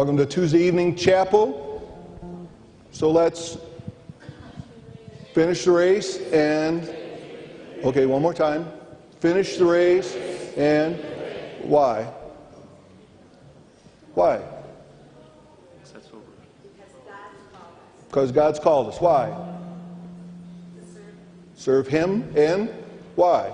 Welcome 0.00 0.16
to 0.16 0.24
Tuesday 0.24 0.60
evening 0.60 0.96
chapel. 0.96 1.86
So 2.90 3.10
let's 3.10 3.58
finish 5.34 5.66
the 5.66 5.72
race 5.72 6.16
and, 6.32 6.88
okay, 7.84 8.06
one 8.06 8.22
more 8.22 8.32
time. 8.32 8.66
Finish 9.18 9.58
the 9.58 9.66
race 9.66 10.16
and 10.56 10.96
why? 11.64 12.10
Why? 14.14 14.40
Because 18.08 18.32
God's 18.32 18.58
called 18.58 18.88
us. 18.88 19.02
Why? 19.02 19.36
Serve 21.56 21.86
Him 21.86 22.32
and 22.34 22.70
why? 23.16 23.52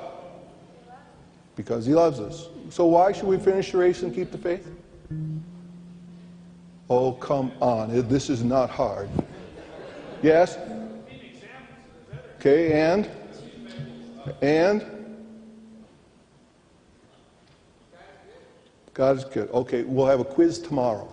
Because 1.57 1.87
He 1.87 1.93
loves 1.93 2.21
us. 2.21 2.47
So 2.71 2.87
why 2.87 3.11
should 3.11 3.27
we 3.27 3.37
finish 3.37 3.73
the 3.73 3.79
race 3.79 4.05
and 4.05 4.15
keep 4.15 4.31
the 4.31 4.39
faith? 4.39 4.69
Oh, 6.89 7.13
come 7.13 7.53
on. 7.61 8.09
This 8.09 8.31
is 8.31 8.45
not 8.45 8.71
hard. 8.71 9.09
Yes? 10.23 10.57
Okay, 12.39 12.73
and? 12.73 13.11
And? 14.41 14.85
God 18.95 19.17
is 19.17 19.25
good. 19.25 19.51
Okay, 19.51 19.83
we'll 19.83 20.07
have 20.07 20.21
a 20.21 20.25
quiz 20.25 20.59
tomorrow. 20.61 21.13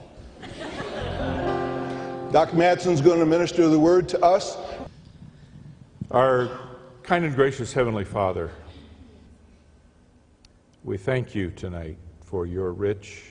Dr. 2.31 2.55
Matson's 2.55 3.01
going 3.01 3.19
to 3.19 3.25
minister 3.25 3.67
the 3.67 3.79
word 3.79 4.07
to 4.09 4.23
us. 4.23 4.57
Our 6.11 6.49
kind 7.01 7.25
and 7.25 7.35
gracious 7.35 7.73
Heavenly 7.73 8.05
Father, 8.05 8.51
we 10.83 10.97
thank 10.97 11.33
you 11.33 11.49
tonight 11.51 11.97
for 12.21 12.45
your 12.45 12.73
rich 12.73 13.23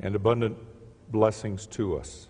and 0.00 0.14
abundant 0.14 0.56
blessings 1.10 1.66
to 1.66 1.96
us. 1.96 2.28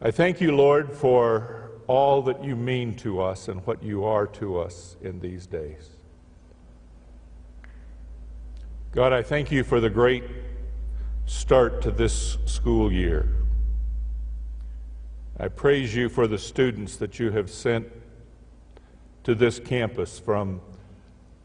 I 0.00 0.10
thank 0.10 0.40
you, 0.40 0.54
Lord, 0.56 0.92
for 0.92 1.70
all 1.86 2.22
that 2.22 2.42
you 2.42 2.56
mean 2.56 2.96
to 2.96 3.20
us 3.20 3.48
and 3.48 3.64
what 3.66 3.82
you 3.82 4.04
are 4.04 4.26
to 4.26 4.58
us 4.58 4.96
in 5.02 5.20
these 5.20 5.46
days. 5.46 5.90
God, 8.92 9.12
I 9.12 9.22
thank 9.22 9.50
you 9.50 9.64
for 9.64 9.80
the 9.80 9.90
great 9.90 10.24
start 11.26 11.82
to 11.82 11.90
this 11.90 12.36
school 12.44 12.92
year. 12.92 13.34
I 15.38 15.48
praise 15.48 15.94
you 15.94 16.08
for 16.08 16.26
the 16.26 16.38
students 16.38 16.96
that 16.96 17.18
you 17.18 17.30
have 17.30 17.50
sent 17.50 17.88
to 19.24 19.34
this 19.34 19.58
campus 19.58 20.18
from 20.18 20.60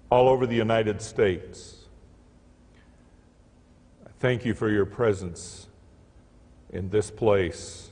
all 0.10 0.28
over 0.28 0.46
the 0.46 0.56
United 0.56 1.02
States. 1.02 1.77
Thank 4.20 4.46
you 4.46 4.56
for 4.56 4.70
your 4.70 4.86
presence 4.86 5.68
in 6.72 6.90
this 6.90 7.12
place, 7.12 7.90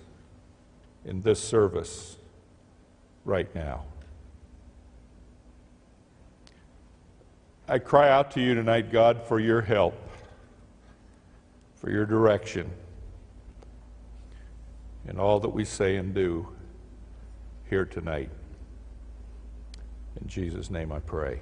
in 1.06 1.22
this 1.22 1.40
service, 1.40 2.18
right 3.23 3.54
now. 3.54 3.86
I 7.68 7.78
cry 7.78 8.09
out 8.09 8.31
to 8.31 8.42
you 8.42 8.56
tonight, 8.56 8.92
God, 8.92 9.22
for 9.28 9.40
your 9.40 9.62
help, 9.62 9.96
for 11.76 11.92
your 11.92 12.06
direction 12.08 12.72
in 15.08 15.20
all 15.20 15.40
that 15.40 15.50
we 15.50 15.64
say 15.64 15.98
and 15.98 16.14
do 16.14 16.48
here 17.70 17.86
tonight. 17.86 18.31
In 20.20 20.28
Jesus' 20.28 20.72
name 20.72 20.92
I 20.92 21.00
pray. 21.00 21.40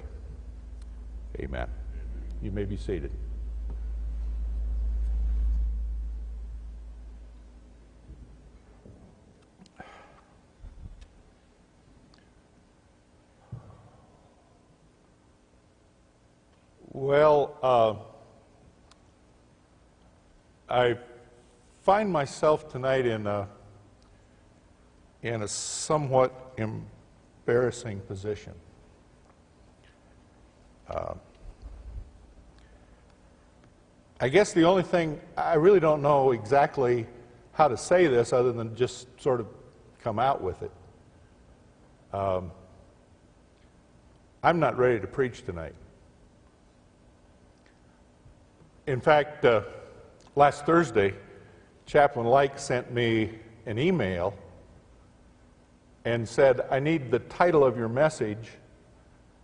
Amen. 1.40 1.68
You 2.42 2.50
may 2.50 2.64
be 2.64 2.76
seated. 2.76 3.10
Well, 16.96 17.58
uh, 17.60 17.94
I 20.72 20.96
find 21.84 22.10
myself 22.10 22.72
tonight 22.72 23.04
in 23.04 23.26
a, 23.26 23.46
in 25.22 25.42
a 25.42 25.48
somewhat 25.48 26.54
embarrassing 26.56 28.00
position. 28.00 28.54
Uh, 30.88 31.12
I 34.18 34.30
guess 34.30 34.54
the 34.54 34.64
only 34.64 34.82
thing, 34.82 35.20
I 35.36 35.54
really 35.54 35.80
don't 35.80 36.00
know 36.00 36.32
exactly 36.32 37.06
how 37.52 37.68
to 37.68 37.76
say 37.76 38.06
this 38.06 38.32
other 38.32 38.52
than 38.52 38.74
just 38.74 39.06
sort 39.20 39.40
of 39.40 39.46
come 40.02 40.18
out 40.18 40.42
with 40.42 40.62
it. 40.62 40.70
Um, 42.14 42.50
I'm 44.42 44.58
not 44.58 44.78
ready 44.78 45.00
to 45.00 45.06
preach 45.06 45.44
tonight. 45.44 45.74
In 48.86 49.02
fact, 49.02 49.44
uh, 49.44 49.62
last 50.34 50.64
Thursday, 50.64 51.14
Chaplain 51.86 52.26
Like 52.26 52.58
sent 52.58 52.92
me 52.92 53.30
an 53.66 53.78
email 53.78 54.34
and 56.04 56.28
said, 56.28 56.62
I 56.70 56.80
need 56.80 57.10
the 57.10 57.18
title 57.18 57.64
of 57.64 57.76
your 57.76 57.88
message 57.88 58.50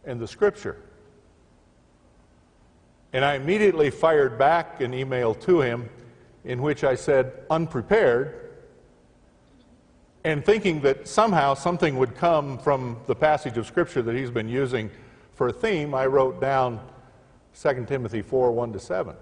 and 0.04 0.20
the 0.20 0.28
scripture. 0.28 0.76
And 3.12 3.24
I 3.24 3.34
immediately 3.34 3.90
fired 3.90 4.38
back 4.38 4.80
an 4.80 4.94
email 4.94 5.34
to 5.34 5.60
him 5.60 5.88
in 6.44 6.62
which 6.62 6.84
I 6.84 6.94
said, 6.94 7.32
unprepared, 7.50 8.50
and 10.24 10.44
thinking 10.44 10.80
that 10.82 11.08
somehow 11.08 11.54
something 11.54 11.96
would 11.96 12.14
come 12.14 12.58
from 12.58 12.98
the 13.06 13.14
passage 13.14 13.56
of 13.56 13.66
Scripture 13.66 14.02
that 14.02 14.14
he's 14.14 14.30
been 14.30 14.48
using 14.48 14.90
for 15.34 15.48
a 15.48 15.52
theme, 15.52 15.94
I 15.94 16.06
wrote 16.06 16.40
down 16.40 16.80
2 17.58 17.86
Timothy 17.86 18.22
4 18.22 18.52
1 18.52 18.72
to 18.74 18.80
7. 18.80 19.16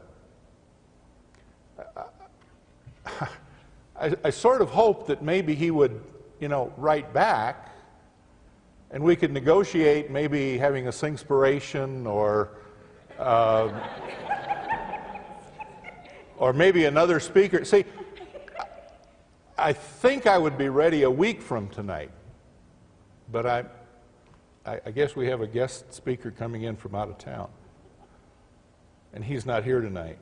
I, 4.01 4.15
I 4.25 4.31
sort 4.31 4.63
of 4.63 4.71
hoped 4.71 5.09
that 5.09 5.23
maybe 5.23 5.55
he 5.55 5.71
would, 5.71 6.03
you 6.41 6.49
know, 6.49 6.73
write 6.77 7.13
back 7.13 7.69
and 8.91 9.03
we 9.03 9.17
could 9.17 9.33
negotiate 9.33 10.11
maybe 10.11 10.57
having 10.57 10.89
a 10.89 10.93
singspiration 10.93 12.07
or 12.07 12.51
uh, 13.19 13.69
or 16.37 16.53
maybe 16.53 16.85
another 16.85 17.21
speaker. 17.21 17.65
See, 17.65 17.85
I 19.57 19.73
think 19.73 20.27
I 20.27 20.39
would 20.39 20.57
be 20.57 20.69
ready 20.69 21.03
a 21.03 21.11
week 21.11 21.43
from 21.43 21.69
tonight, 21.69 22.13
but 23.31 23.45
I, 23.45 23.65
I, 24.65 24.93
guess 24.93 25.17
we 25.17 25.27
have 25.27 25.41
a 25.41 25.49
guest 25.49 25.93
speaker 25.93 26.31
coming 26.31 26.63
in 26.63 26.77
from 26.77 26.95
out 26.95 27.09
of 27.09 27.19
town, 27.19 27.49
and 29.13 29.25
he's 29.25 29.45
not 29.45 29.65
here 29.65 29.81
tonight. 29.81 30.19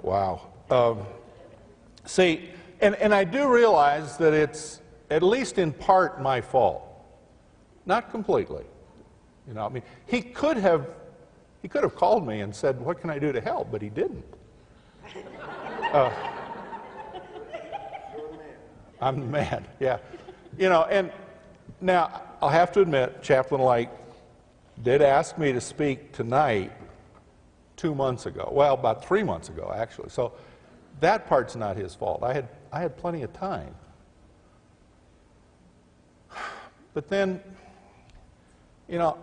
Wow. 0.00 0.47
Um, 0.70 1.00
see, 2.04 2.50
and, 2.80 2.94
and 2.96 3.14
I 3.14 3.24
do 3.24 3.52
realize 3.52 4.16
that 4.18 4.32
it's 4.32 4.80
at 5.10 5.22
least 5.22 5.58
in 5.58 5.72
part 5.72 6.20
my 6.20 6.40
fault. 6.40 6.82
Not 7.86 8.10
completely. 8.10 8.64
You 9.46 9.54
know, 9.54 9.64
I 9.64 9.68
mean, 9.70 9.82
he 10.06 10.20
could 10.20 10.58
have 10.58 10.86
he 11.62 11.68
could 11.68 11.82
have 11.82 11.96
called 11.96 12.26
me 12.26 12.40
and 12.40 12.54
said, 12.54 12.80
"What 12.80 13.00
can 13.00 13.10
I 13.10 13.18
do 13.18 13.32
to 13.32 13.40
help?" 13.40 13.70
But 13.70 13.82
he 13.82 13.88
didn't. 13.88 14.24
Uh, 15.90 16.12
I'm 19.00 19.20
the 19.20 19.26
man. 19.26 19.64
Yeah, 19.80 19.96
you 20.58 20.68
know. 20.68 20.82
And 20.82 21.10
now 21.80 22.20
I'll 22.42 22.50
have 22.50 22.72
to 22.72 22.82
admit, 22.82 23.22
Chaplain 23.22 23.62
Light 23.62 23.88
did 24.82 25.00
ask 25.00 25.38
me 25.38 25.50
to 25.52 25.62
speak 25.62 26.12
tonight 26.12 26.72
two 27.76 27.94
months 27.94 28.26
ago. 28.26 28.50
Well, 28.52 28.74
about 28.74 29.02
three 29.02 29.22
months 29.22 29.48
ago, 29.48 29.72
actually. 29.74 30.10
So 30.10 30.32
that 31.00 31.26
part's 31.26 31.56
not 31.56 31.76
his 31.76 31.94
fault. 31.94 32.22
I 32.22 32.32
had, 32.32 32.48
I 32.72 32.80
had 32.80 32.96
plenty 32.96 33.22
of 33.22 33.32
time. 33.32 33.74
But 36.94 37.08
then, 37.08 37.40
you 38.88 38.98
know, 38.98 39.18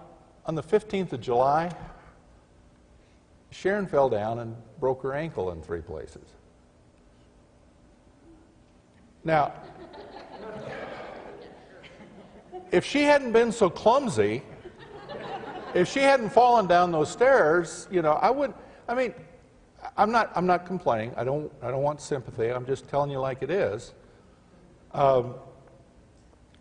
on 0.45 0.55
the 0.55 0.63
15th 0.63 1.13
of 1.13 1.21
July, 1.21 1.75
Sharon 3.51 3.87
fell 3.87 4.09
down 4.09 4.39
and 4.39 4.55
broke 4.79 5.01
her 5.03 5.13
ankle 5.13 5.51
in 5.51 5.61
three 5.61 5.81
places. 5.81 6.27
Now, 9.23 9.53
if 12.71 12.85
she 12.85 13.03
hadn't 13.03 13.31
been 13.31 13.51
so 13.51 13.69
clumsy, 13.69 14.43
if 15.73 15.91
she 15.91 15.99
hadn't 15.99 16.29
fallen 16.29 16.67
down 16.67 16.91
those 16.91 17.09
stairs, 17.09 17.87
you 17.91 18.01
know, 18.01 18.13
I 18.13 18.29
would. 18.29 18.53
I 18.87 18.93
mean, 18.93 19.13
I'm 19.97 20.11
not. 20.11 20.31
I'm 20.35 20.45
not 20.45 20.65
complaining. 20.65 21.13
I 21.15 21.23
don't. 21.23 21.51
I 21.61 21.71
don't 21.71 21.83
want 21.83 22.01
sympathy. 22.01 22.49
I'm 22.49 22.65
just 22.65 22.87
telling 22.87 23.09
you 23.09 23.19
like 23.19 23.41
it 23.41 23.49
is. 23.49 23.93
Um, 24.93 25.35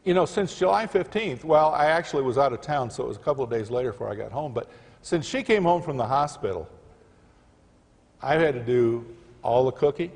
you 0.04 0.12
know, 0.12 0.26
since 0.26 0.58
July 0.58 0.86
15th, 0.86 1.44
well, 1.44 1.70
I 1.70 1.86
actually 1.86 2.24
was 2.24 2.36
out 2.36 2.52
of 2.52 2.60
town, 2.60 2.90
so 2.90 3.04
it 3.04 3.08
was 3.08 3.16
a 3.16 3.20
couple 3.20 3.42
of 3.42 3.48
days 3.48 3.70
later 3.70 3.90
before 3.90 4.10
I 4.10 4.14
got 4.14 4.30
home. 4.30 4.52
But 4.52 4.68
since 5.00 5.24
she 5.26 5.42
came 5.42 5.62
home 5.62 5.80
from 5.80 5.96
the 5.96 6.06
hospital, 6.06 6.68
I've 8.20 8.40
had 8.40 8.54
to 8.54 8.62
do 8.62 9.06
all 9.42 9.64
the 9.64 9.72
cooking. 9.72 10.12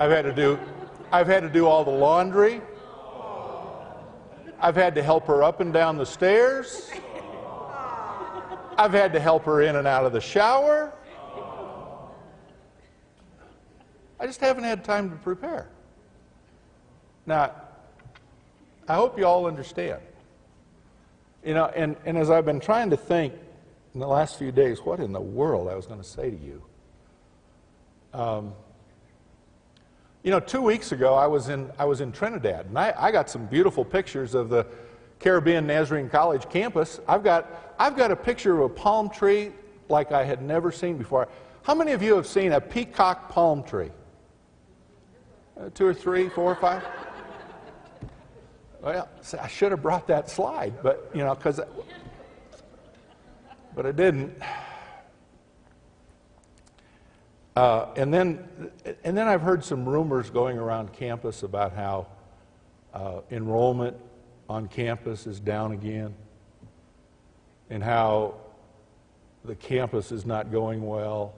I've 0.00 0.10
had 0.10 0.24
to 0.24 0.34
do, 0.34 0.58
I've 1.12 1.28
had 1.28 1.42
to 1.44 1.48
do 1.48 1.66
all 1.66 1.84
the 1.84 1.92
laundry. 1.92 2.60
I've 4.60 4.76
had 4.76 4.94
to 4.96 5.02
help 5.02 5.26
her 5.26 5.42
up 5.42 5.60
and 5.60 5.72
down 5.72 5.96
the 5.96 6.06
stairs. 6.06 6.90
I've 8.76 8.92
had 8.92 9.12
to 9.12 9.20
help 9.20 9.44
her 9.44 9.62
in 9.62 9.76
and 9.76 9.86
out 9.86 10.04
of 10.04 10.12
the 10.12 10.20
shower. 10.20 10.92
I 14.22 14.26
just 14.26 14.40
haven't 14.40 14.62
had 14.62 14.84
time 14.84 15.10
to 15.10 15.16
prepare. 15.16 15.66
Now, 17.26 17.50
I 18.86 18.94
hope 18.94 19.18
you 19.18 19.26
all 19.26 19.46
understand. 19.46 20.00
You 21.44 21.54
know, 21.54 21.66
and, 21.74 21.96
and 22.06 22.16
as 22.16 22.30
I've 22.30 22.44
been 22.44 22.60
trying 22.60 22.90
to 22.90 22.96
think 22.96 23.34
in 23.94 23.98
the 23.98 24.06
last 24.06 24.38
few 24.38 24.52
days, 24.52 24.78
what 24.78 25.00
in 25.00 25.12
the 25.12 25.20
world 25.20 25.66
I 25.66 25.74
was 25.74 25.86
going 25.86 25.98
to 25.98 26.06
say 26.06 26.30
to 26.30 26.36
you. 26.36 26.62
Um, 28.14 28.54
you 30.22 30.30
know, 30.30 30.38
two 30.38 30.62
weeks 30.62 30.92
ago 30.92 31.14
I 31.14 31.26
was 31.26 31.48
in, 31.48 31.72
I 31.76 31.84
was 31.84 32.00
in 32.00 32.12
Trinidad, 32.12 32.66
and 32.66 32.78
I, 32.78 32.94
I 32.96 33.10
got 33.10 33.28
some 33.28 33.46
beautiful 33.46 33.84
pictures 33.84 34.36
of 34.36 34.50
the 34.50 34.68
Caribbean 35.18 35.66
Nazarene 35.66 36.08
College 36.08 36.48
campus. 36.48 37.00
I've 37.08 37.24
got, 37.24 37.74
I've 37.76 37.96
got 37.96 38.12
a 38.12 38.16
picture 38.16 38.54
of 38.60 38.70
a 38.70 38.72
palm 38.72 39.10
tree 39.10 39.50
like 39.88 40.12
I 40.12 40.22
had 40.22 40.42
never 40.42 40.70
seen 40.70 40.96
before. 40.96 41.26
How 41.64 41.74
many 41.74 41.90
of 41.90 42.04
you 42.04 42.14
have 42.14 42.28
seen 42.28 42.52
a 42.52 42.60
peacock 42.60 43.28
palm 43.28 43.64
tree? 43.64 43.90
Uh, 45.58 45.68
two 45.74 45.86
or 45.86 45.94
three, 45.94 46.28
four 46.28 46.52
or 46.52 46.56
five? 46.56 46.82
Well, 48.80 49.08
I 49.40 49.48
should 49.48 49.70
have 49.70 49.82
brought 49.82 50.06
that 50.08 50.28
slide, 50.28 50.82
but, 50.82 51.10
you 51.14 51.22
know, 51.22 51.34
because, 51.34 51.60
but 53.76 53.86
I 53.86 53.92
didn't. 53.92 54.36
Uh, 57.54 57.86
and 57.96 58.12
then, 58.12 58.48
and 59.04 59.16
then 59.16 59.28
I've 59.28 59.42
heard 59.42 59.62
some 59.62 59.86
rumors 59.86 60.30
going 60.30 60.58
around 60.58 60.92
campus 60.94 61.42
about 61.42 61.74
how 61.74 62.06
uh, 62.94 63.20
enrollment 63.30 63.96
on 64.48 64.68
campus 64.68 65.26
is 65.26 65.38
down 65.38 65.72
again, 65.72 66.14
and 67.68 67.84
how 67.84 68.34
the 69.44 69.54
campus 69.54 70.12
is 70.12 70.24
not 70.24 70.50
going 70.50 70.84
well, 70.84 71.34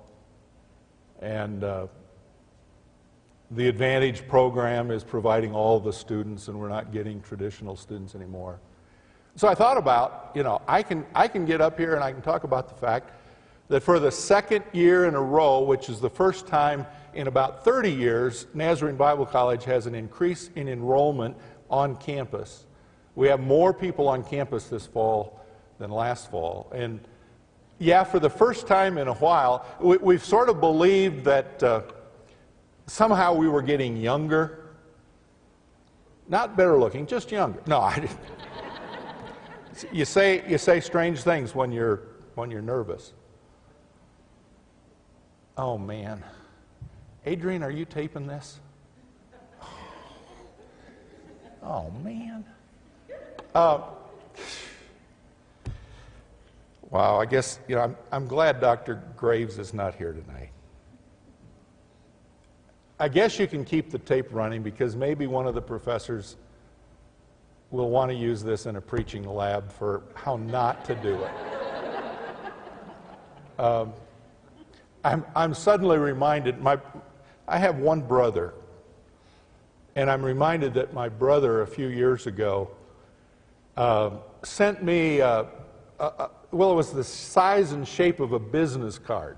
and 1.20 1.64
uh, 1.64 1.88
the 3.50 3.68
Advantage 3.68 4.26
program 4.26 4.90
is 4.90 5.04
providing 5.04 5.54
all 5.54 5.78
the 5.78 5.92
students, 5.92 6.48
and 6.48 6.58
we're 6.58 6.68
not 6.68 6.92
getting 6.92 7.20
traditional 7.20 7.76
students 7.76 8.14
anymore. 8.14 8.58
So 9.36 9.48
I 9.48 9.54
thought 9.54 9.76
about, 9.76 10.30
you 10.34 10.42
know, 10.42 10.62
I 10.66 10.82
can, 10.82 11.04
I 11.14 11.28
can 11.28 11.44
get 11.44 11.60
up 11.60 11.78
here 11.78 11.94
and 11.94 12.04
I 12.04 12.12
can 12.12 12.22
talk 12.22 12.44
about 12.44 12.68
the 12.68 12.74
fact 12.74 13.10
that 13.68 13.82
for 13.82 13.98
the 13.98 14.10
second 14.10 14.64
year 14.72 15.06
in 15.06 15.14
a 15.14 15.20
row, 15.20 15.60
which 15.62 15.88
is 15.88 16.00
the 16.00 16.10
first 16.10 16.46
time 16.46 16.86
in 17.14 17.26
about 17.26 17.64
30 17.64 17.90
years, 17.90 18.46
Nazarene 18.54 18.96
Bible 18.96 19.26
College 19.26 19.64
has 19.64 19.86
an 19.86 19.94
increase 19.94 20.50
in 20.54 20.68
enrollment 20.68 21.36
on 21.70 21.96
campus. 21.96 22.66
We 23.16 23.28
have 23.28 23.40
more 23.40 23.72
people 23.72 24.08
on 24.08 24.22
campus 24.22 24.68
this 24.68 24.86
fall 24.86 25.40
than 25.78 25.90
last 25.90 26.30
fall. 26.30 26.70
And 26.72 27.00
yeah, 27.78 28.04
for 28.04 28.20
the 28.20 28.30
first 28.30 28.66
time 28.66 28.98
in 28.98 29.08
a 29.08 29.14
while, 29.14 29.66
we, 29.80 30.14
have 30.14 30.24
sort 30.24 30.48
of 30.48 30.60
believed 30.60 31.24
that 31.24 31.62
uh, 31.62 31.82
somehow 32.86 33.34
we 33.34 33.48
were 33.48 33.62
getting 33.62 33.96
younger. 33.96 34.60
Not 36.28 36.56
better 36.56 36.78
looking, 36.78 37.06
just 37.06 37.30
younger. 37.30 37.60
No, 37.66 37.80
I 37.80 38.00
didn't. 38.00 38.18
you 39.92 40.04
say, 40.04 40.42
you 40.48 40.58
say 40.58 40.80
strange 40.80 41.22
things 41.22 41.54
when 41.54 41.72
you're, 41.72 42.02
when 42.34 42.50
you're 42.50 42.62
nervous. 42.62 43.12
Oh, 45.56 45.78
man. 45.78 46.22
Adrian, 47.26 47.62
are 47.62 47.70
you 47.70 47.84
taping 47.84 48.26
this? 48.26 48.60
Oh, 51.66 51.90
man. 52.02 52.44
Uh, 53.54 53.80
wow, 56.90 57.18
I 57.18 57.24
guess, 57.24 57.58
you 57.66 57.76
know, 57.76 57.80
I'm, 57.80 57.96
I'm 58.12 58.26
glad 58.26 58.60
Dr. 58.60 59.02
Graves 59.16 59.58
is 59.58 59.72
not 59.72 59.94
here 59.94 60.12
tonight. 60.12 60.50
I 62.98 63.08
guess 63.08 63.38
you 63.38 63.46
can 63.46 63.64
keep 63.64 63.90
the 63.90 63.98
tape 63.98 64.32
running 64.32 64.62
because 64.62 64.94
maybe 64.94 65.26
one 65.26 65.46
of 65.46 65.54
the 65.54 65.62
professors 65.62 66.36
will 67.70 67.90
want 67.90 68.10
to 68.10 68.16
use 68.16 68.42
this 68.42 68.66
in 68.66 68.76
a 68.76 68.80
preaching 68.80 69.24
lab 69.24 69.72
for 69.72 70.02
how 70.14 70.36
not 70.36 70.84
to 70.86 70.94
do 70.96 71.14
it. 71.22 71.30
Um, 73.56 73.92
I'm, 75.04 75.24
I'm 75.36 75.54
suddenly 75.54 75.96
reminded, 75.96 76.60
my, 76.60 76.76
I 77.46 77.56
have 77.56 77.78
one 77.78 78.00
brother, 78.00 78.52
and 79.94 80.10
I'm 80.10 80.24
reminded 80.24 80.74
that 80.74 80.92
my 80.92 81.08
brother 81.08 81.62
a 81.62 81.66
few 81.66 81.86
years 81.86 82.26
ago 82.26 82.68
uh, 83.76 84.10
sent 84.42 84.82
me, 84.82 85.20
uh, 85.20 85.44
well, 86.50 86.72
it 86.72 86.74
was 86.74 86.90
the 86.90 87.04
size 87.04 87.70
and 87.70 87.86
shape 87.86 88.18
of 88.18 88.32
a 88.32 88.40
business 88.40 88.98
card, 88.98 89.36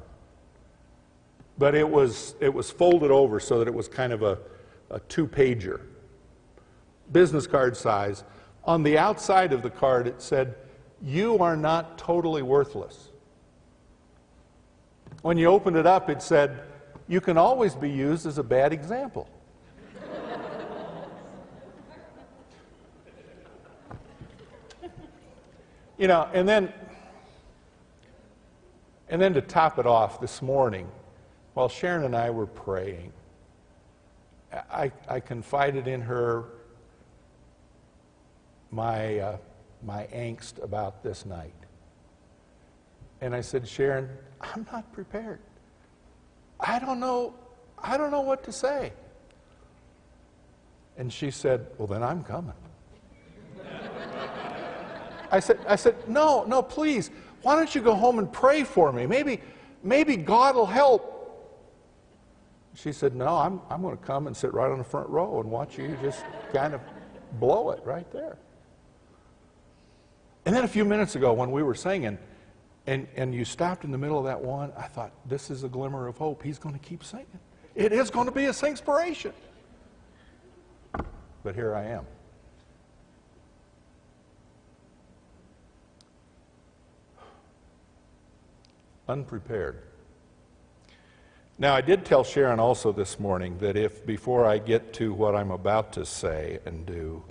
but 1.59 1.75
it 1.75 1.89
was, 1.89 2.35
it 2.41 2.53
was 2.53 2.71
folded 2.71 3.11
over 3.11 3.41
so 3.41 3.59
that 3.59 3.69
it 3.69 3.75
was 3.75 3.89
kind 3.89 4.13
of 4.13 4.23
a, 4.23 4.39
a 4.91 5.01
two 5.01 5.27
pager, 5.27 5.81
business 7.13 7.47
card 7.47 7.77
size. 7.77 8.25
On 8.65 8.83
the 8.83 8.99
outside 8.99 9.53
of 9.53 9.63
the 9.63 9.71
card, 9.71 10.07
it 10.07 10.21
said, 10.21 10.55
You 11.03 11.39
are 11.39 11.57
not 11.57 11.99
totally 11.99 12.43
worthless. 12.43 13.09
When 15.23 15.39
you 15.39 15.47
opened 15.47 15.77
it 15.77 15.87
up, 15.87 16.11
it 16.11 16.23
said, 16.23 16.61
You 17.09 17.21
can 17.21 17.39
always 17.39 17.75
be 17.75 17.91
used 17.91 18.27
as 18.27 18.39
a 18.39 18.43
bad 18.43 18.73
example. 18.73 19.29
you 25.97 26.07
know, 26.07 26.29
and 26.35 26.47
then, 26.47 26.73
and 29.09 29.23
then 29.23 29.33
to 29.35 29.41
top 29.41 29.79
it 29.79 29.87
off 29.87 30.21
this 30.21 30.43
morning, 30.43 30.87
while 31.57 31.71
Sharon 31.71 32.05
and 32.05 32.15
I 32.15 32.29
were 32.29 32.47
praying, 32.47 33.15
I, 34.71 34.93
I 35.09 35.21
confided 35.21 35.89
in 35.89 36.03
her 36.03 36.45
my, 38.71 39.21
uh, 39.21 39.37
my 39.83 40.07
angst 40.15 40.63
about 40.63 41.03
this 41.03 41.25
night. 41.25 41.55
And 43.23 43.35
I 43.35 43.41
said, 43.41 43.67
Sharon, 43.67 44.07
I'm 44.43 44.67
not 44.71 44.93
prepared. 44.93 45.39
I 46.61 46.79
don't 46.79 47.01
know, 47.01 47.33
I 47.79 47.97
don't 47.97 48.11
know 48.11 48.21
what 48.21 48.45
to 48.45 48.53
say. 48.53 48.93
And 50.99 51.11
she 51.11 51.31
said, 51.31 51.69
Well, 51.79 51.87
then 51.87 52.03
I'm 52.03 52.23
coming. 52.23 52.53
I 55.31 55.41
said, 55.41 55.59
I 55.67 55.77
said, 55.77 56.07
No, 56.07 56.45
no, 56.45 56.61
please. 56.61 57.11
Why 57.41 57.57
don't 57.57 57.75
you 57.75 57.81
go 57.81 57.95
home 57.95 58.19
and 58.19 58.31
pray 58.31 58.63
for 58.63 58.93
me? 58.93 59.07
Maybe, 59.07 59.41
maybe 59.83 60.19
God 60.19 60.55
will 60.55 60.67
help. 60.67 61.15
She 62.77 62.93
said, 62.93 63.17
No, 63.17 63.29
I'm, 63.29 63.61
I'm 63.71 63.81
going 63.81 63.97
to 63.97 64.05
come 64.05 64.27
and 64.27 64.37
sit 64.37 64.53
right 64.53 64.71
on 64.71 64.79
the 64.79 64.85
front 64.85 65.09
row 65.09 65.41
and 65.41 65.51
watch 65.51 65.79
you 65.79 65.97
just 66.03 66.23
kind 66.53 66.75
of 66.75 66.81
blow 67.41 67.71
it 67.71 67.81
right 67.85 68.09
there. 68.13 68.37
And 70.45 70.55
then 70.55 70.63
a 70.63 70.69
few 70.69 70.85
minutes 70.85 71.17
ago, 71.17 71.33
when 71.33 71.51
we 71.51 71.63
were 71.63 71.75
singing, 71.75 72.19
and, 72.87 73.09
and 73.17 73.35
you 73.35 73.45
stopped 73.45 73.85
in 73.85 73.91
the 73.91 73.99
middle 73.99 74.19
of 74.19 74.27
that 74.27 74.41
one, 74.41 74.73
I 74.77 74.87
thought, 74.87 75.11
this 75.25 75.51
is 75.51 75.65
a 75.65 75.69
glimmer 75.69 76.07
of 76.07 76.19
hope. 76.19 76.43
He's 76.43 76.59
going 76.59 76.79
to 76.79 76.87
keep 76.87 77.03
singing. 77.03 77.27
It 77.75 77.93
is 77.93 78.11
going 78.11 78.27
to 78.27 78.33
be 78.33 78.45
a 78.45 78.51
inspiration. 78.51 79.33
But 81.43 81.55
here 81.55 81.75
I 81.75 81.85
am. 81.85 82.05
Unprepared. 89.09 89.86
Now, 91.59 91.75
I 91.75 91.81
did 91.81 92.05
tell 92.05 92.23
Sharon 92.23 92.61
also 92.61 92.93
this 92.93 93.19
morning 93.19 93.57
that 93.59 93.77
if 93.77 94.05
before 94.05 94.45
I 94.45 94.59
get 94.59 94.93
to 94.95 95.15
what 95.15 95.35
I'm 95.35 95.51
about 95.51 95.95
to 95.95 96.05
say 96.05 96.59
and 96.67 96.85
do, 96.85 97.23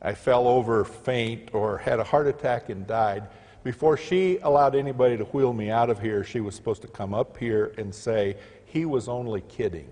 I 0.00 0.14
fell 0.14 0.48
over 0.48 0.82
faint 0.82 1.50
or 1.52 1.76
had 1.76 2.00
a 2.00 2.04
heart 2.04 2.26
attack 2.26 2.70
and 2.70 2.86
died, 2.86 3.28
before 3.62 3.98
she 3.98 4.38
allowed 4.38 4.74
anybody 4.74 5.18
to 5.18 5.24
wheel 5.24 5.52
me 5.52 5.70
out 5.70 5.90
of 5.90 6.00
here, 6.00 6.24
she 6.24 6.40
was 6.40 6.54
supposed 6.54 6.80
to 6.82 6.88
come 6.88 7.12
up 7.12 7.36
here 7.36 7.74
and 7.76 7.94
say, 7.94 8.38
He 8.64 8.86
was 8.86 9.08
only 9.08 9.42
kidding. 9.42 9.90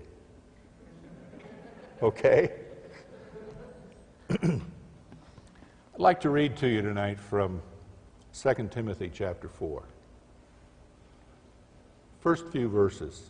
Okay? 2.01 2.51
I'd 4.41 4.61
like 5.97 6.21
to 6.21 6.31
read 6.31 6.57
to 6.57 6.67
you 6.67 6.81
tonight 6.81 7.19
from 7.19 7.61
2 8.33 8.69
Timothy 8.71 9.11
chapter 9.13 9.47
4. 9.47 9.83
First 12.19 12.47
few 12.47 12.67
verses. 12.67 13.29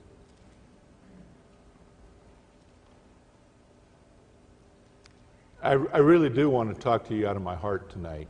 I, 5.61 5.71
I 5.71 5.97
really 5.97 6.29
do 6.29 6.49
want 6.49 6.73
to 6.73 6.81
talk 6.81 7.07
to 7.09 7.15
you 7.15 7.27
out 7.27 7.35
of 7.35 7.41
my 7.41 7.55
heart 7.55 7.89
tonight. 7.89 8.29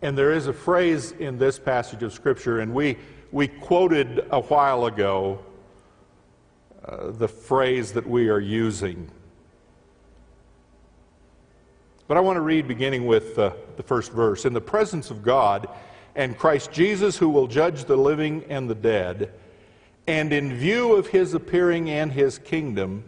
And 0.00 0.16
there 0.16 0.32
is 0.32 0.46
a 0.46 0.52
phrase 0.52 1.10
in 1.10 1.38
this 1.38 1.58
passage 1.58 2.04
of 2.04 2.12
Scripture, 2.12 2.60
and 2.60 2.72
we, 2.72 2.96
we 3.32 3.48
quoted 3.48 4.24
a 4.30 4.40
while 4.40 4.86
ago 4.86 5.40
uh, 6.84 7.10
the 7.10 7.26
phrase 7.26 7.92
that 7.92 8.08
we 8.08 8.28
are 8.28 8.38
using. 8.38 9.10
But 12.06 12.16
I 12.16 12.20
want 12.20 12.36
to 12.36 12.40
read 12.40 12.68
beginning 12.68 13.04
with 13.04 13.36
uh, 13.38 13.52
the 13.76 13.82
first 13.82 14.12
verse. 14.12 14.44
In 14.44 14.52
the 14.52 14.60
presence 14.60 15.10
of 15.10 15.24
God 15.24 15.68
and 16.14 16.38
Christ 16.38 16.70
Jesus, 16.70 17.16
who 17.16 17.28
will 17.28 17.48
judge 17.48 17.84
the 17.84 17.96
living 17.96 18.44
and 18.48 18.70
the 18.70 18.74
dead, 18.76 19.32
and 20.06 20.32
in 20.32 20.56
view 20.56 20.94
of 20.94 21.08
his 21.08 21.34
appearing 21.34 21.90
and 21.90 22.12
his 22.12 22.38
kingdom, 22.38 23.02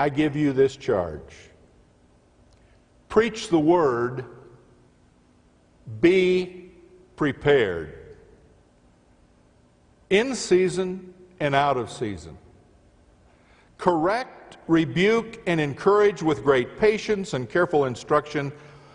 I 0.00 0.08
give 0.08 0.34
you 0.34 0.54
this 0.54 0.76
charge 0.76 1.34
preach 3.10 3.48
the 3.48 3.58
word, 3.58 4.24
be 6.00 6.70
prepared. 7.16 7.98
In 10.08 10.34
season 10.34 11.12
and 11.38 11.54
out 11.54 11.76
of 11.76 11.90
season. 11.90 12.38
Correct, 13.76 14.56
rebuke, 14.68 15.42
and 15.46 15.60
encourage 15.60 16.22
with 16.22 16.44
great 16.44 16.78
patience 16.78 17.34
and 17.34 17.46
careful 17.50 17.84
instruction, 17.84 18.52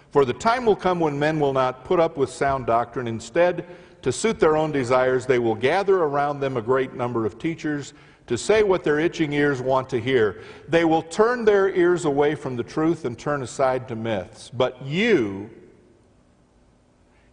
for 0.10 0.26
the 0.26 0.34
time 0.34 0.66
will 0.66 0.76
come 0.76 1.00
when 1.00 1.20
men 1.20 1.40
will 1.40 1.54
not 1.54 1.86
put 1.86 2.00
up 2.00 2.18
with 2.18 2.32
sound 2.32 2.66
doctrine. 2.66 3.08
Instead, 3.08 3.68
to 4.02 4.12
suit 4.12 4.40
their 4.40 4.58
own 4.58 4.72
desires, 4.72 5.28
they 5.28 5.38
will 5.40 5.56
gather 5.56 5.98
around 5.98 6.40
them 6.40 6.58
a 6.58 6.64
great 6.64 6.96
number 6.96 7.28
of 7.28 7.38
teachers 7.38 7.94
to 8.28 8.38
say 8.38 8.64
what 8.64 8.84
their 8.84 9.00
itching 9.00 9.34
ears 9.34 9.62
want 9.62 9.90
to 9.90 10.00
hear. 10.00 10.42
They 10.68 10.84
will 10.84 11.04
turn 11.04 11.46
their 11.46 11.70
ears 11.70 12.06
away 12.06 12.36
from 12.36 12.56
the 12.56 12.64
truth 12.64 13.06
and 13.06 13.18
turn 13.18 13.44
aside 13.44 13.88
to 13.90 13.96
myths. 13.96 14.50
But 14.50 14.84
you 14.84 15.50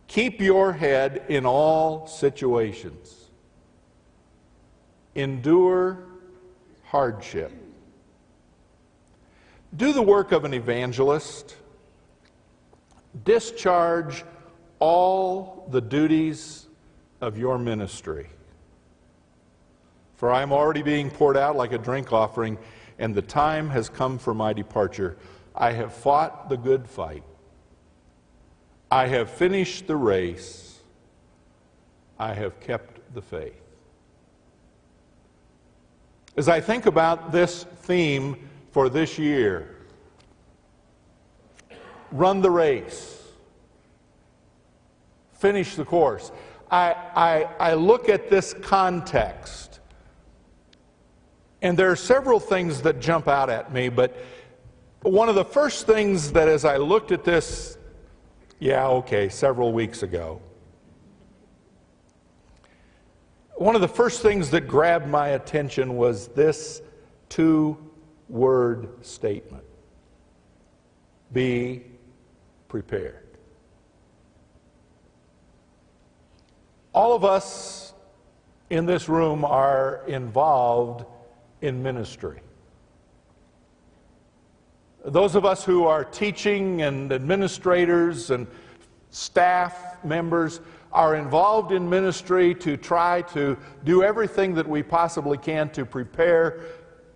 keep 0.07 0.41
your 0.41 0.73
head 0.73 1.25
in 1.29 1.47
all 1.47 2.07
situations. 2.07 3.31
Endure 5.15 6.05
hardship. 6.85 7.53
Do 9.75 9.95
the 9.95 10.03
work 10.03 10.33
of 10.33 10.45
an 10.45 10.53
evangelist. 10.53 11.57
Discharge 13.25 14.25
all 14.79 15.67
the 15.71 15.81
duties 15.81 16.67
of 17.23 17.39
your 17.39 17.57
ministry. 17.57 18.29
For 20.23 20.31
I 20.31 20.43
am 20.43 20.52
already 20.52 20.83
being 20.83 21.11
poured 21.11 21.37
out 21.37 21.57
like 21.57 21.73
a 21.73 21.79
drink 21.79 22.12
offering, 22.12 22.57
and 23.00 23.12
the 23.12 23.23
time 23.23 23.69
has 23.71 23.88
come 23.88 24.19
for 24.19 24.33
my 24.33 24.52
departure. 24.52 25.17
I 25.52 25.73
have 25.73 25.93
fought 25.93 26.49
the 26.49 26.57
good 26.57 26.87
fight. 26.87 27.25
I 28.88 29.09
have 29.09 29.29
finished 29.29 29.88
the 29.88 29.97
race. 29.97 30.79
I 32.21 32.35
have 32.35 32.61
kept 32.61 33.00
the 33.14 33.21
faith. 33.21 33.61
As 36.37 36.49
I 36.49 36.61
think 36.61 36.87
about 36.87 37.33
this 37.33 37.64
theme 37.79 38.49
for 38.71 38.88
this 38.88 39.19
year, 39.19 39.76
run 42.12 42.43
the 42.43 42.50
race, 42.52 43.21
finish 45.33 45.75
the 45.75 45.85
course, 45.85 46.31
I, 46.71 46.95
I, 47.17 47.71
I 47.71 47.75
look 47.75 48.09
at 48.09 48.31
this 48.31 48.55
context 48.55 49.81
and 51.62 51.78
there 51.78 51.90
are 51.90 51.97
several 51.97 52.40
things 52.40 52.83
that 52.83 53.00
jump 53.00 53.28
out 53.28 53.49
at 53.49 53.73
me, 53.73 53.88
but 53.88 54.16
one 55.02 55.28
of 55.28 55.37
the 55.37 55.45
first 55.45 55.87
things 55.87 56.33
that 56.33 56.49
as 56.49 56.64
I 56.64 56.76
looked 56.76 57.12
at 57.12 57.25
this, 57.25 57.78
yeah, 58.59 58.87
okay, 58.88 59.28
several 59.28 59.73
weeks 59.73 60.02
ago, 60.02 60.40
one 63.54 63.76
of 63.76 63.81
the 63.81 63.88
first 63.88 64.23
things 64.23 64.50
that 64.50 64.62
grabbed 64.62 65.07
my 65.07 65.28
attention 65.28 65.97
was 65.97 66.28
this 66.28 66.83
two 67.28 67.78
word 68.28 69.04
statement 69.04 69.64
Be 71.33 71.85
prepared. 72.69 73.19
All 76.92 77.14
of 77.14 77.25
us 77.25 77.95
in 78.69 78.85
this 78.85 79.09
room 79.09 79.45
are 79.45 80.02
involved 80.09 81.04
in 81.62 81.83
ministry. 81.83 82.40
Those 85.04 85.35
of 85.35 85.45
us 85.45 85.64
who 85.64 85.85
are 85.85 86.04
teaching 86.04 86.83
and 86.83 87.12
administrators 87.12 88.31
and 88.31 88.47
staff 89.11 90.04
members 90.04 90.61
are 90.92 91.16
involved 91.16 91.73
in 91.73 91.88
ministry 91.88 92.54
to 92.54 92.76
try 92.76 93.23
to 93.23 93.57
do 93.85 94.02
everything 94.02 94.54
that 94.54 94.69
we 94.69 94.83
possibly 94.83 95.38
can 95.38 95.71
to 95.71 95.87
prepare 95.87 96.61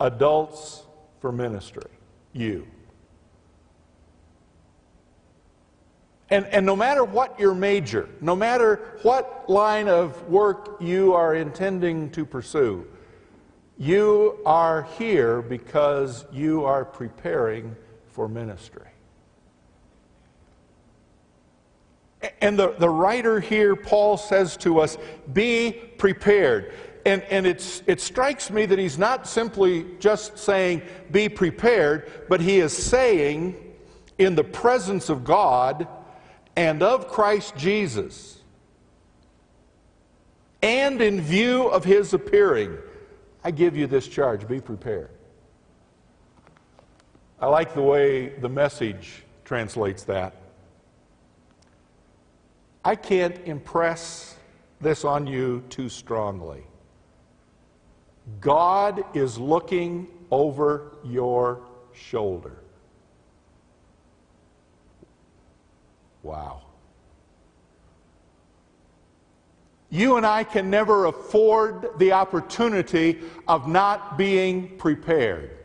adults 0.01 0.83
for 1.21 1.31
ministry. 1.31 1.91
You. 2.33 2.67
And, 6.29 6.45
and 6.47 6.67
no 6.67 6.75
matter 6.75 7.05
what 7.05 7.39
your 7.39 7.55
major, 7.55 8.09
no 8.21 8.35
matter 8.35 8.99
what 9.03 9.49
line 9.49 9.89
of 9.89 10.29
work 10.29 10.77
you 10.81 11.15
are 11.15 11.37
intending 11.37 12.11
to 12.11 12.25
pursue, 12.25 12.87
you 13.79 14.39
are 14.47 14.83
here 14.99 15.43
because 15.43 16.25
you 16.33 16.65
are 16.65 16.85
preparing 16.85 17.77
for 18.09 18.29
ministry. 18.29 18.89
And 22.41 22.59
the, 22.59 22.73
the 22.79 22.89
writer 22.89 23.41
here, 23.41 23.77
Paul 23.77 24.17
says 24.17 24.57
to 24.59 24.81
us, 24.81 24.97
be 25.33 25.73
prepared. 25.99 26.73
And, 27.05 27.23
and 27.25 27.47
it's, 27.47 27.83
it 27.87 28.01
strikes 28.01 28.51
me 28.51 28.67
that 28.67 28.79
he's 28.79 28.99
not 28.99 29.29
simply 29.29 29.87
just 30.01 30.39
saying, 30.39 30.83
be 31.11 31.29
prepared, 31.29 32.11
but 32.29 32.41
he 32.41 32.59
is 32.59 32.73
saying, 32.73 33.55
in 34.19 34.35
the 34.35 34.45
presence 34.45 35.09
of 35.09 35.25
God 35.25 35.87
and 36.57 36.83
of 36.83 37.09
Christ 37.09 37.55
Jesus, 37.57 38.39
and 40.63 41.01
in 41.03 41.21
view 41.21 41.69
of 41.69 41.85
his 41.85 42.15
appearing, 42.15 42.77
I 43.47 43.53
give 43.53 43.77
you 43.77 43.87
this 43.87 44.09
charge 44.09 44.49
be 44.49 44.61
prepared. 44.61 45.11
I 47.39 47.47
like 47.47 47.75
the 47.75 47.81
way 47.81 48.31
the 48.31 48.49
message 48.49 49.23
translates 49.45 50.03
that. 50.03 50.35
I 52.85 52.97
can't 52.97 53.39
impress 53.47 54.35
this 54.81 55.05
on 55.05 55.29
you 55.29 55.63
too 55.69 55.89
strongly. 55.89 56.65
God 58.41 59.05
is 59.15 59.39
looking 59.39 60.09
over 60.33 60.97
your 61.05 61.61
shoulder. 61.93 62.65
Wow. 66.25 66.63
You 69.97 70.19
and 70.19 70.27
I 70.27 70.45
can 70.45 70.69
never 70.69 71.07
afford 71.07 71.99
the 71.99 72.13
opportunity 72.13 73.19
of 73.49 73.67
not 73.67 74.19
being 74.19 74.77
prepared. 74.77 75.57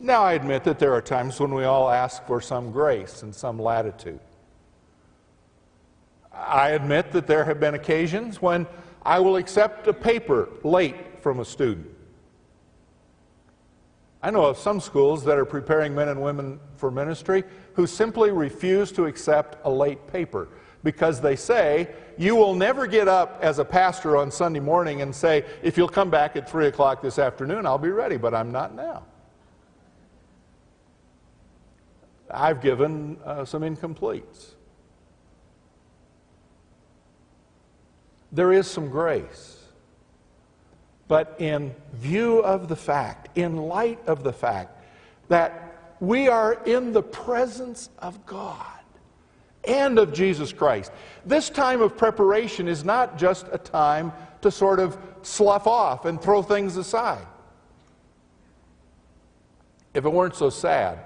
Now, 0.00 0.24
I 0.24 0.32
admit 0.32 0.64
that 0.64 0.80
there 0.80 0.92
are 0.92 1.00
times 1.00 1.38
when 1.38 1.54
we 1.54 1.62
all 1.62 1.88
ask 1.88 2.26
for 2.26 2.40
some 2.40 2.72
grace 2.72 3.22
and 3.22 3.32
some 3.32 3.56
latitude. 3.56 4.18
I 6.32 6.70
admit 6.70 7.12
that 7.12 7.28
there 7.28 7.44
have 7.44 7.60
been 7.60 7.74
occasions 7.74 8.42
when 8.42 8.66
I 9.04 9.20
will 9.20 9.36
accept 9.36 9.86
a 9.86 9.92
paper 9.92 10.48
late 10.64 11.22
from 11.22 11.38
a 11.38 11.44
student. 11.44 11.86
I 14.24 14.32
know 14.32 14.46
of 14.46 14.58
some 14.58 14.80
schools 14.80 15.22
that 15.24 15.38
are 15.38 15.44
preparing 15.44 15.94
men 15.94 16.08
and 16.08 16.20
women 16.20 16.58
for 16.74 16.90
ministry 16.90 17.44
who 17.74 17.86
simply 17.86 18.32
refuse 18.32 18.90
to 18.90 19.04
accept 19.06 19.58
a 19.62 19.70
late 19.70 20.04
paper 20.08 20.48
because 20.86 21.20
they 21.20 21.34
say, 21.34 21.88
You 22.16 22.36
will 22.36 22.54
never 22.54 22.86
get 22.86 23.08
up 23.08 23.40
as 23.42 23.58
a 23.58 23.64
pastor 23.64 24.16
on 24.16 24.30
Sunday 24.30 24.60
morning 24.60 25.02
and 25.02 25.12
say, 25.12 25.44
If 25.60 25.76
you'll 25.76 25.88
come 25.88 26.10
back 26.10 26.36
at 26.36 26.48
3 26.48 26.68
o'clock 26.68 27.02
this 27.02 27.18
afternoon, 27.18 27.66
I'll 27.66 27.76
be 27.76 27.90
ready, 27.90 28.16
but 28.16 28.32
I'm 28.32 28.52
not 28.52 28.72
now. 28.72 29.02
I've 32.30 32.62
given 32.62 33.18
uh, 33.24 33.44
some 33.44 33.62
incompletes. 33.62 34.54
There 38.30 38.52
is 38.52 38.68
some 38.68 38.88
grace. 38.88 39.64
But 41.08 41.34
in 41.40 41.74
view 41.94 42.38
of 42.44 42.68
the 42.68 42.76
fact, 42.76 43.36
in 43.36 43.56
light 43.56 43.98
of 44.06 44.22
the 44.22 44.32
fact 44.32 44.80
that 45.26 45.96
we 45.98 46.28
are 46.28 46.62
in 46.64 46.92
the 46.92 47.02
presence 47.02 47.90
of 47.98 48.24
God, 48.24 48.75
and 49.66 49.98
of 49.98 50.12
Jesus 50.12 50.52
Christ. 50.52 50.92
This 51.24 51.50
time 51.50 51.80
of 51.82 51.96
preparation 51.96 52.68
is 52.68 52.84
not 52.84 53.18
just 53.18 53.46
a 53.52 53.58
time 53.58 54.12
to 54.42 54.50
sort 54.50 54.78
of 54.78 54.96
slough 55.22 55.66
off 55.66 56.04
and 56.04 56.20
throw 56.20 56.42
things 56.42 56.76
aside. 56.76 57.26
If 59.94 60.04
it 60.04 60.12
weren't 60.12 60.36
so 60.36 60.50
sad, 60.50 61.00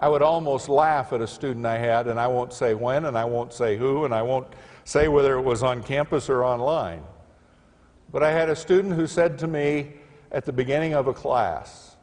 I 0.00 0.08
would 0.08 0.22
almost 0.22 0.68
laugh 0.68 1.12
at 1.12 1.20
a 1.20 1.26
student 1.26 1.66
I 1.66 1.76
had, 1.76 2.06
and 2.06 2.20
I 2.20 2.28
won't 2.28 2.52
say 2.52 2.74
when, 2.74 3.04
and 3.04 3.18
I 3.18 3.24
won't 3.24 3.52
say 3.52 3.76
who, 3.76 4.04
and 4.04 4.14
I 4.14 4.22
won't 4.22 4.46
say 4.84 5.08
whether 5.08 5.36
it 5.36 5.42
was 5.42 5.62
on 5.62 5.82
campus 5.82 6.30
or 6.30 6.44
online. 6.44 7.02
But 8.12 8.22
I 8.22 8.30
had 8.30 8.48
a 8.48 8.56
student 8.56 8.94
who 8.94 9.06
said 9.06 9.38
to 9.40 9.46
me 9.46 9.92
at 10.30 10.44
the 10.44 10.52
beginning 10.52 10.94
of 10.94 11.08
a 11.08 11.12
class, 11.12 11.96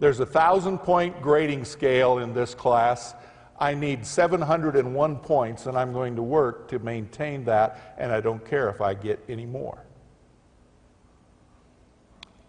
There's 0.00 0.20
a 0.20 0.26
thousand 0.26 0.78
point 0.78 1.20
grading 1.20 1.64
scale 1.64 2.18
in 2.18 2.32
this 2.32 2.54
class. 2.54 3.14
I 3.62 3.74
need 3.74 4.04
701 4.04 5.16
points, 5.20 5.66
and 5.66 5.78
I'm 5.78 5.92
going 5.92 6.16
to 6.16 6.22
work 6.22 6.66
to 6.66 6.80
maintain 6.80 7.44
that, 7.44 7.94
and 7.96 8.10
I 8.10 8.20
don't 8.20 8.44
care 8.44 8.68
if 8.68 8.80
I 8.80 8.92
get 8.92 9.22
any 9.28 9.46
more. 9.46 9.84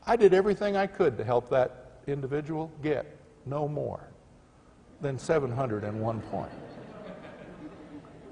I 0.08 0.16
did 0.16 0.34
everything 0.34 0.76
I 0.76 0.88
could 0.88 1.16
to 1.20 1.24
help 1.24 1.52
that 1.52 2.02
individual 2.08 2.72
get 2.82 3.16
no 3.46 3.68
more 3.68 4.10
than 5.02 5.20
701 5.20 6.20
points. 6.32 6.56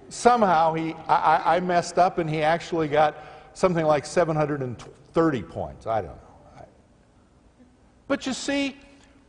Somehow 0.10 0.74
he, 0.74 0.94
I, 1.08 1.58
I 1.58 1.60
messed 1.60 2.00
up 2.00 2.18
and 2.18 2.28
he 2.28 2.42
actually 2.42 2.88
got 2.88 3.16
something 3.54 3.86
like 3.86 4.08
730 4.08 5.44
points. 5.44 5.86
I 5.86 6.02
don't 6.02 6.16
know. 6.16 6.66
But 8.08 8.26
you 8.26 8.34
see, 8.34 8.76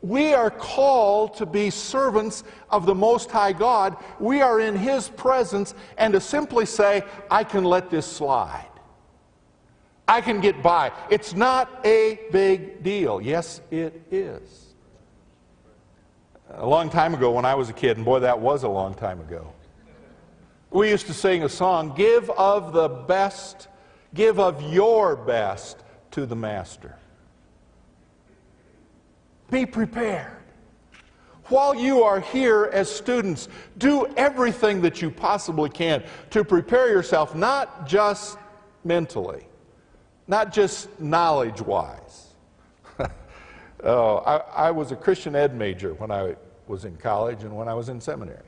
we 0.02 0.34
are 0.34 0.50
called 0.50 1.34
to 1.34 1.46
be 1.46 1.70
servants 1.70 2.42
of 2.70 2.86
the 2.86 2.94
Most 2.94 3.30
High 3.30 3.52
God. 3.52 3.96
We 4.18 4.42
are 4.42 4.60
in 4.60 4.76
His 4.76 5.08
presence, 5.08 5.74
and 5.96 6.12
to 6.12 6.20
simply 6.20 6.66
say, 6.66 7.04
I 7.30 7.44
can 7.44 7.64
let 7.64 7.88
this 7.88 8.06
slide. 8.06 8.66
I 10.08 10.20
can 10.20 10.40
get 10.40 10.62
by. 10.62 10.90
It's 11.08 11.34
not 11.34 11.70
a 11.84 12.18
big 12.32 12.82
deal. 12.82 13.20
Yes, 13.20 13.60
it 13.70 14.02
is. 14.10 14.74
A 16.50 16.66
long 16.66 16.90
time 16.90 17.14
ago, 17.14 17.30
when 17.30 17.44
I 17.44 17.54
was 17.54 17.70
a 17.70 17.72
kid, 17.72 17.96
and 17.96 18.04
boy, 18.04 18.18
that 18.20 18.40
was 18.40 18.64
a 18.64 18.68
long 18.68 18.94
time 18.94 19.20
ago, 19.20 19.52
we 20.70 20.90
used 20.90 21.06
to 21.06 21.14
sing 21.14 21.44
a 21.44 21.48
song 21.48 21.94
Give 21.94 22.28
of 22.30 22.72
the 22.72 22.88
best, 22.88 23.68
give 24.14 24.40
of 24.40 24.60
your 24.72 25.14
best 25.14 25.78
to 26.10 26.26
the 26.26 26.36
Master. 26.36 26.96
Be 29.52 29.66
prepared. 29.66 30.32
While 31.48 31.74
you 31.74 32.02
are 32.04 32.20
here 32.20 32.70
as 32.72 32.90
students, 32.90 33.48
do 33.76 34.06
everything 34.16 34.80
that 34.80 35.02
you 35.02 35.10
possibly 35.10 35.68
can 35.68 36.02
to 36.30 36.42
prepare 36.42 36.88
yourself, 36.88 37.34
not 37.34 37.86
just 37.86 38.38
mentally, 38.82 39.46
not 40.26 40.54
just 40.54 40.98
knowledge 40.98 41.60
wise. 41.60 42.28
oh, 43.84 44.16
I, 44.18 44.68
I 44.68 44.70
was 44.70 44.90
a 44.90 44.96
Christian 44.96 45.36
ed 45.36 45.54
major 45.54 45.92
when 45.94 46.10
I 46.10 46.34
was 46.66 46.86
in 46.86 46.96
college 46.96 47.42
and 47.42 47.54
when 47.54 47.68
I 47.68 47.74
was 47.74 47.90
in 47.90 48.00
seminary. 48.00 48.38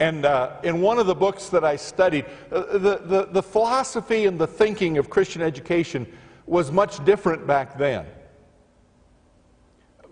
And 0.00 0.26
uh, 0.26 0.56
in 0.64 0.80
one 0.80 0.98
of 0.98 1.06
the 1.06 1.14
books 1.14 1.48
that 1.50 1.62
I 1.62 1.76
studied, 1.76 2.24
uh, 2.50 2.76
the, 2.76 3.00
the, 3.04 3.28
the 3.30 3.42
philosophy 3.42 4.26
and 4.26 4.36
the 4.36 4.48
thinking 4.48 4.98
of 4.98 5.08
Christian 5.10 5.42
education 5.42 6.12
was 6.44 6.72
much 6.72 7.04
different 7.04 7.46
back 7.46 7.78
then. 7.78 8.04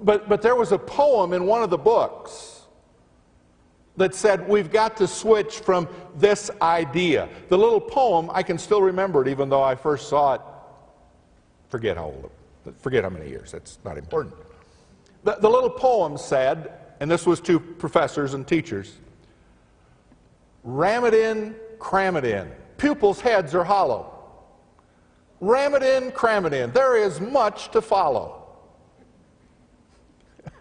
But, 0.00 0.28
but 0.28 0.42
there 0.42 0.56
was 0.56 0.72
a 0.72 0.78
poem 0.78 1.32
in 1.32 1.46
one 1.46 1.62
of 1.62 1.70
the 1.70 1.78
books 1.78 2.62
that 3.96 4.14
said, 4.14 4.48
We've 4.48 4.70
got 4.70 4.96
to 4.98 5.06
switch 5.06 5.60
from 5.60 5.88
this 6.16 6.50
idea. 6.60 7.28
The 7.48 7.58
little 7.58 7.80
poem, 7.80 8.30
I 8.32 8.42
can 8.42 8.58
still 8.58 8.82
remember 8.82 9.22
it, 9.22 9.28
even 9.28 9.48
though 9.48 9.62
I 9.62 9.74
first 9.74 10.08
saw 10.08 10.34
it, 10.34 10.40
forget 11.68 11.96
how 11.96 12.06
old, 12.06 12.30
forget 12.78 13.04
how 13.04 13.10
many 13.10 13.28
years, 13.28 13.52
that's 13.52 13.78
not 13.84 13.98
important. 13.98 14.34
The, 15.22 15.36
the 15.40 15.48
little 15.48 15.70
poem 15.70 16.18
said, 16.18 16.72
and 17.00 17.10
this 17.10 17.26
was 17.26 17.40
to 17.42 17.58
professors 17.58 18.34
and 18.34 18.46
teachers 18.46 18.98
ram 20.64 21.04
it 21.04 21.14
in, 21.14 21.54
cram 21.78 22.16
it 22.16 22.24
in. 22.24 22.50
Pupils' 22.78 23.20
heads 23.20 23.54
are 23.54 23.64
hollow. 23.64 24.10
Ram 25.40 25.74
it 25.74 25.82
in, 25.82 26.10
cram 26.12 26.46
it 26.46 26.52
in. 26.52 26.72
There 26.72 26.96
is 26.96 27.20
much 27.20 27.70
to 27.72 27.82
follow. 27.82 28.43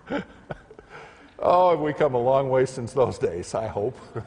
oh, 1.40 1.72
have 1.72 1.80
we 1.80 1.94
come 1.94 2.14
a 2.14 2.22
long 2.22 2.50
way 2.50 2.66
since 2.66 2.94
those 2.94 3.18
days, 3.18 3.56
I 3.56 3.68
hope. 3.68 3.98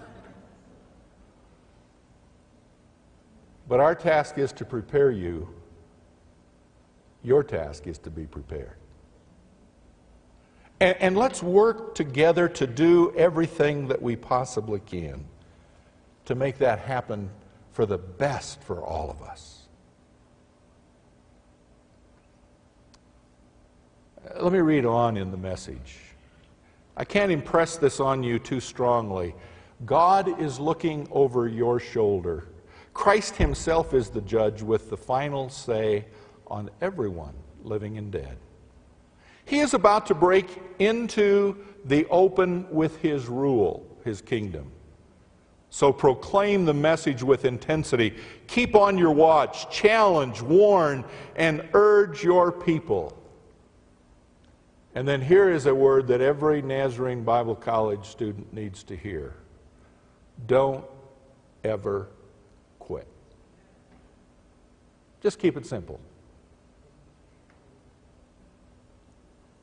but 3.68 3.80
our 3.80 3.94
task 3.94 4.38
is 4.38 4.52
to 4.52 4.64
prepare 4.64 5.10
you. 5.10 5.48
Your 7.22 7.42
task 7.42 7.86
is 7.86 7.98
to 7.98 8.10
be 8.10 8.26
prepared. 8.26 8.76
And, 10.78 10.96
and, 11.00 11.16
let's 11.16 11.42
work 11.42 11.94
together 11.94 12.48
to 12.50 12.66
do 12.66 13.10
everything 13.16 13.88
that 13.88 14.02
we 14.02 14.14
possibly 14.14 14.78
can 14.78 15.24
to 16.26 16.34
make 16.34 16.58
that 16.58 16.80
happen 16.80 17.30
for 17.72 17.86
the 17.86 17.96
best 17.96 18.62
for 18.62 18.82
all 18.84 19.10
of 19.10 19.22
us. 19.22 19.55
Let 24.34 24.52
me 24.52 24.58
read 24.58 24.84
on 24.84 25.16
in 25.16 25.30
the 25.30 25.36
message. 25.36 25.98
I 26.96 27.04
can't 27.04 27.30
impress 27.30 27.76
this 27.76 28.00
on 28.00 28.22
you 28.22 28.38
too 28.38 28.60
strongly. 28.60 29.34
God 29.84 30.40
is 30.40 30.58
looking 30.58 31.06
over 31.10 31.46
your 31.46 31.78
shoulder. 31.78 32.48
Christ 32.92 33.36
Himself 33.36 33.94
is 33.94 34.10
the 34.10 34.22
judge 34.22 34.62
with 34.62 34.90
the 34.90 34.96
final 34.96 35.48
say 35.48 36.06
on 36.46 36.70
everyone, 36.80 37.34
living 37.62 37.98
and 37.98 38.10
dead. 38.10 38.36
He 39.44 39.60
is 39.60 39.74
about 39.74 40.06
to 40.06 40.14
break 40.14 40.60
into 40.80 41.64
the 41.84 42.06
open 42.06 42.66
with 42.70 42.96
His 42.96 43.26
rule, 43.26 43.86
His 44.04 44.20
kingdom. 44.20 44.72
So 45.70 45.92
proclaim 45.92 46.64
the 46.64 46.74
message 46.74 47.22
with 47.22 47.44
intensity. 47.44 48.16
Keep 48.48 48.74
on 48.74 48.98
your 48.98 49.12
watch, 49.12 49.70
challenge, 49.70 50.40
warn, 50.40 51.04
and 51.36 51.68
urge 51.74 52.24
your 52.24 52.50
people. 52.50 53.16
And 54.96 55.06
then 55.06 55.20
here 55.20 55.50
is 55.50 55.66
a 55.66 55.74
word 55.74 56.06
that 56.06 56.22
every 56.22 56.62
Nazarene 56.62 57.22
Bible 57.22 57.54
College 57.54 58.06
student 58.06 58.50
needs 58.54 58.82
to 58.84 58.96
hear 58.96 59.34
don't 60.46 60.86
ever 61.62 62.08
quit. 62.78 63.06
Just 65.20 65.38
keep 65.38 65.58
it 65.58 65.66
simple. 65.66 66.00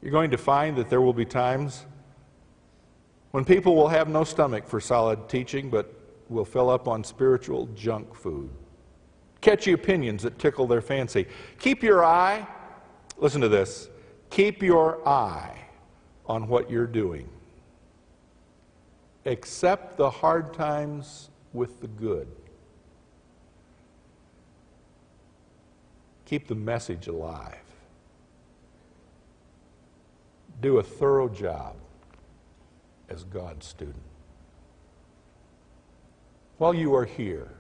You're 0.03 0.11
going 0.11 0.29
to 0.29 0.37
find 0.37 0.77
that 0.77 0.91
there 0.91 1.01
will 1.01 1.13
be 1.13 1.25
times 1.25 1.87
when 3.31 3.43
people 3.43 3.75
will 3.75 3.87
have 3.87 4.07
no 4.07 4.23
stomach 4.23 4.67
for 4.67 4.79
solid 4.79 5.29
teaching, 5.29 5.71
but 5.71 5.91
will 6.29 6.45
fill 6.45 6.69
up 6.69 6.87
on 6.87 7.03
spiritual 7.03 7.65
junk 7.73 8.13
food. 8.13 8.51
Catchy 9.41 9.71
opinions 9.71 10.21
that 10.21 10.37
tickle 10.37 10.67
their 10.67 10.81
fancy. 10.81 11.25
Keep 11.57 11.81
your 11.81 12.05
eye, 12.05 12.45
listen 13.17 13.41
to 13.41 13.49
this, 13.49 13.89
keep 14.33 14.63
your 14.63 15.07
eye 15.07 15.55
on 16.25 16.47
what 16.47 16.67
you're 16.71 16.87
doing. 16.87 17.29
Accept 19.27 19.95
the 19.95 20.09
hard 20.09 20.55
times 20.55 21.29
with 21.53 21.79
the 21.81 21.87
good. 21.87 22.27
Keep 26.25 26.47
the 26.47 26.55
message 26.55 27.07
alive. 27.07 27.59
Do 30.61 30.79
a 30.79 30.83
thorough 30.83 31.29
job 31.29 31.75
as 33.09 33.25
God's 33.25 33.67
student. 33.67 34.01
While 36.57 36.73
you 36.73 36.95
are 36.95 37.05
here, 37.05 37.51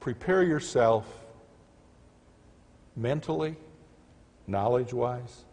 prepare 0.00 0.42
yourself 0.42 1.04
mentally, 2.96 3.56
knowledge 4.46 4.92
wise. 4.92 5.44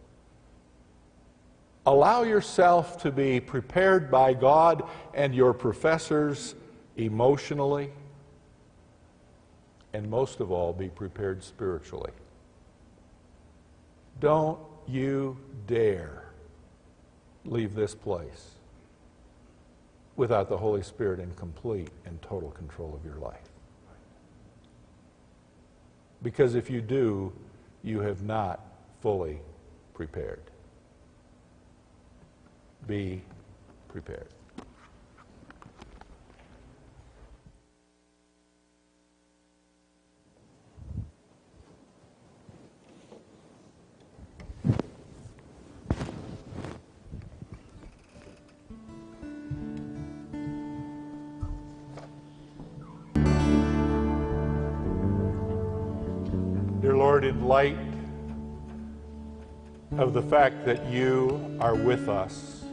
Allow 1.86 2.22
yourself 2.22 3.02
to 3.02 3.10
be 3.10 3.40
prepared 3.40 4.10
by 4.10 4.32
God 4.32 4.84
and 5.12 5.34
your 5.34 5.52
professors 5.52 6.54
emotionally. 6.96 7.90
And 9.92 10.08
most 10.08 10.40
of 10.40 10.50
all, 10.50 10.72
be 10.72 10.88
prepared 10.88 11.44
spiritually. 11.44 12.12
Don't 14.20 14.58
you 14.86 15.36
dare 15.66 16.24
leave 17.44 17.74
this 17.74 17.94
place 17.94 18.52
without 20.16 20.48
the 20.48 20.56
Holy 20.56 20.82
Spirit 20.82 21.20
in 21.20 21.32
complete 21.34 21.90
and 22.06 22.20
total 22.22 22.50
control 22.50 22.94
of 22.94 23.04
your 23.04 23.16
life. 23.16 23.50
Because 26.22 26.54
if 26.54 26.70
you 26.70 26.80
do, 26.80 27.32
you 27.82 28.00
have 28.00 28.22
not 28.22 28.60
fully 29.04 29.38
prepared. 29.92 30.40
Be 32.86 33.20
prepared. 33.86 34.28
Dear 56.80 56.96
Lord, 56.96 57.26
in 57.26 57.44
light 57.44 57.76
of 59.98 60.12
the 60.12 60.22
fact 60.22 60.64
that 60.64 60.84
you 60.86 61.56
are 61.60 61.76
with 61.76 62.08
us 62.08 62.64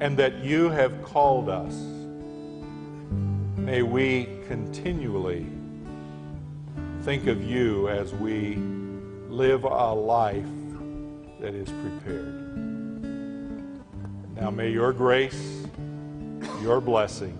and 0.00 0.16
that 0.16 0.44
you 0.44 0.68
have 0.70 1.02
called 1.04 1.48
us, 1.48 1.74
may 3.56 3.82
we 3.82 4.28
continually 4.48 5.46
think 7.02 7.28
of 7.28 7.44
you 7.44 7.88
as 7.88 8.12
we 8.14 8.56
live 9.28 9.64
a 9.64 9.94
life 9.94 10.44
that 11.40 11.54
is 11.54 11.68
prepared. 11.68 12.34
Now 14.34 14.50
may 14.50 14.70
your 14.70 14.92
grace, 14.92 15.64
your 16.60 16.80
blessing, 16.80 17.36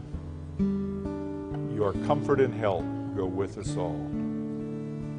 your 1.74 1.92
comfort 2.06 2.40
and 2.40 2.54
help 2.54 2.84
go 3.16 3.26
with 3.26 3.58
us 3.58 3.76
all. 3.76 3.94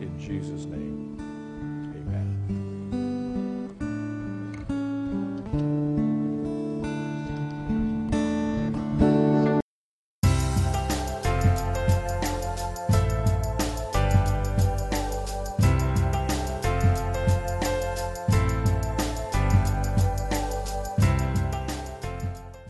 In 0.01 0.13
Jesus' 0.17 0.65
name. 0.65 0.98